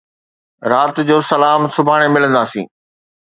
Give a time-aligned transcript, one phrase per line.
[0.71, 1.61] رات جو سلام.
[1.75, 2.65] سڀاڻي ملندا سين